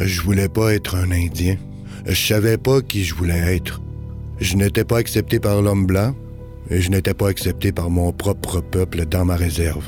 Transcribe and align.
Je 0.00 0.20
voulais 0.20 0.48
pas 0.48 0.74
être 0.74 0.94
un 0.94 1.10
Indien. 1.10 1.56
Je 2.06 2.14
savais 2.14 2.56
pas 2.56 2.80
qui 2.80 3.04
je 3.04 3.14
voulais 3.14 3.56
être. 3.56 3.80
Je 4.38 4.54
n'étais 4.56 4.84
pas 4.84 4.98
accepté 4.98 5.40
par 5.40 5.60
l'homme 5.60 5.86
blanc 5.86 6.14
et 6.70 6.80
je 6.80 6.90
n'étais 6.90 7.14
pas 7.14 7.28
accepté 7.28 7.72
par 7.72 7.90
mon 7.90 8.12
propre 8.12 8.60
peuple 8.60 9.06
dans 9.06 9.24
ma 9.24 9.34
réserve. 9.34 9.84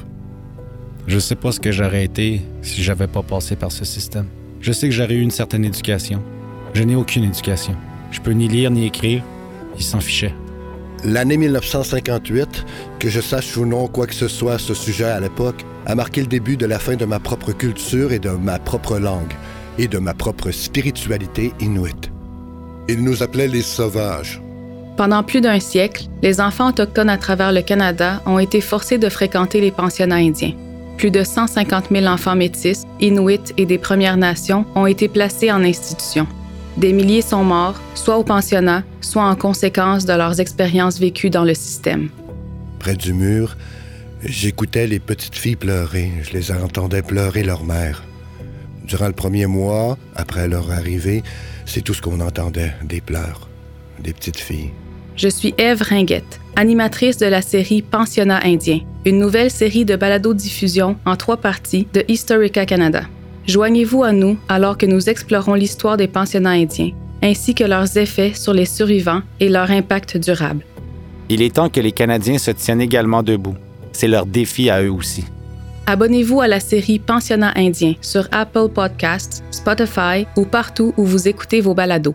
Je 1.06 1.18
sais 1.18 1.36
pas 1.36 1.52
ce 1.52 1.60
que 1.60 1.70
j'aurais 1.70 2.04
été 2.04 2.42
si 2.60 2.82
j'avais 2.82 3.06
pas 3.06 3.22
passé 3.22 3.54
par 3.54 3.70
ce 3.70 3.84
système. 3.84 4.26
Je 4.60 4.72
sais 4.72 4.88
que 4.88 4.94
j'aurais 4.94 5.14
eu 5.14 5.20
une 5.20 5.30
certaine 5.30 5.64
éducation. 5.64 6.22
Je 6.74 6.82
n'ai 6.82 6.96
aucune 6.96 7.24
éducation. 7.24 7.76
Je 8.10 8.20
peux 8.20 8.32
ni 8.32 8.48
lire 8.48 8.72
ni 8.72 8.86
écrire. 8.86 9.22
Ils 9.76 9.84
s'en 9.84 10.00
fichaient. 10.00 10.34
L'année 11.04 11.36
1958, 11.36 12.66
que 12.98 13.08
je 13.08 13.20
sache 13.20 13.56
ou 13.56 13.64
non 13.64 13.86
quoi 13.86 14.06
que 14.06 14.14
ce 14.14 14.28
soit 14.28 14.54
à 14.54 14.58
ce 14.58 14.74
sujet 14.74 15.04
à 15.04 15.20
l'époque, 15.20 15.64
a 15.86 15.94
marqué 15.94 16.20
le 16.20 16.26
début 16.26 16.56
de 16.56 16.66
la 16.66 16.78
fin 16.78 16.96
de 16.96 17.04
ma 17.04 17.20
propre 17.20 17.52
culture 17.52 18.12
et 18.12 18.18
de 18.18 18.30
ma 18.30 18.58
propre 18.58 18.98
langue, 18.98 19.32
et 19.80 19.88
de 19.88 19.98
ma 19.98 20.12
propre 20.12 20.50
spiritualité 20.50 21.52
inuite. 21.58 22.12
Ils 22.88 23.02
nous 23.02 23.22
appelaient 23.22 23.48
les 23.48 23.62
sauvages. 23.62 24.40
Pendant 24.98 25.22
plus 25.22 25.40
d'un 25.40 25.58
siècle, 25.58 26.04
les 26.22 26.38
enfants 26.38 26.68
autochtones 26.68 27.08
à 27.08 27.16
travers 27.16 27.50
le 27.50 27.62
Canada 27.62 28.20
ont 28.26 28.38
été 28.38 28.60
forcés 28.60 28.98
de 28.98 29.08
fréquenter 29.08 29.62
les 29.62 29.70
pensionnats 29.70 30.16
indiens. 30.16 30.52
Plus 30.98 31.10
de 31.10 31.24
150 31.24 31.86
000 31.90 32.04
enfants 32.04 32.36
métis, 32.36 32.82
inuits 33.00 33.54
et 33.56 33.64
des 33.64 33.78
Premières 33.78 34.18
Nations 34.18 34.66
ont 34.74 34.84
été 34.84 35.08
placés 35.08 35.50
en 35.50 35.64
institution. 35.64 36.26
Des 36.76 36.92
milliers 36.92 37.22
sont 37.22 37.42
morts, 37.42 37.80
soit 37.94 38.18
au 38.18 38.22
pensionnat, 38.22 38.82
soit 39.00 39.24
en 39.24 39.34
conséquence 39.34 40.04
de 40.04 40.12
leurs 40.12 40.40
expériences 40.40 41.00
vécues 41.00 41.30
dans 41.30 41.44
le 41.44 41.54
système. 41.54 42.10
Près 42.78 42.96
du 42.96 43.14
mur, 43.14 43.56
j'écoutais 44.22 44.86
les 44.86 44.98
petites 45.00 45.36
filles 45.36 45.56
pleurer. 45.56 46.12
Je 46.22 46.32
les 46.32 46.52
entendais 46.52 47.00
pleurer 47.00 47.44
leur 47.44 47.64
mère. 47.64 48.02
Durant 48.90 49.06
le 49.06 49.12
premier 49.12 49.46
mois, 49.46 49.96
après 50.16 50.48
leur 50.48 50.72
arrivée, 50.72 51.22
c'est 51.64 51.80
tout 51.80 51.94
ce 51.94 52.02
qu'on 52.02 52.18
entendait, 52.18 52.72
des 52.82 53.00
pleurs, 53.00 53.48
des 54.02 54.12
petites 54.12 54.40
filles. 54.40 54.72
Je 55.14 55.28
suis 55.28 55.54
Ève 55.58 55.82
Ringuette, 55.82 56.40
animatrice 56.56 57.16
de 57.16 57.26
la 57.26 57.40
série 57.40 57.82
Pensionnat 57.82 58.40
indien, 58.44 58.80
une 59.06 59.18
nouvelle 59.18 59.52
série 59.52 59.84
de 59.84 59.94
balado-diffusion 59.94 60.96
en 61.06 61.14
trois 61.14 61.36
parties 61.36 61.86
de 61.94 62.04
Historica 62.08 62.66
Canada. 62.66 63.02
Joignez-vous 63.46 64.02
à 64.02 64.10
nous 64.10 64.36
alors 64.48 64.76
que 64.76 64.86
nous 64.86 65.08
explorons 65.08 65.54
l'histoire 65.54 65.96
des 65.96 66.08
pensionnats 66.08 66.50
indiens, 66.50 66.90
ainsi 67.22 67.54
que 67.54 67.62
leurs 67.62 67.96
effets 67.96 68.34
sur 68.34 68.52
les 68.52 68.64
survivants 68.64 69.22
et 69.38 69.48
leur 69.48 69.70
impact 69.70 70.16
durable. 70.16 70.64
Il 71.28 71.42
est 71.42 71.54
temps 71.54 71.68
que 71.68 71.80
les 71.80 71.92
Canadiens 71.92 72.38
se 72.38 72.50
tiennent 72.50 72.80
également 72.80 73.22
debout. 73.22 73.54
C'est 73.92 74.08
leur 74.08 74.26
défi 74.26 74.68
à 74.68 74.82
eux 74.82 74.90
aussi. 74.90 75.26
Abonnez-vous 75.90 76.40
à 76.40 76.46
la 76.46 76.60
série 76.60 77.00
Pensionnat 77.00 77.52
indien 77.56 77.94
sur 78.00 78.28
Apple 78.30 78.68
Podcasts, 78.72 79.42
Spotify 79.50 80.24
ou 80.36 80.44
partout 80.44 80.94
où 80.96 81.04
vous 81.04 81.26
écoutez 81.26 81.60
vos 81.60 81.74
balados. 81.74 82.14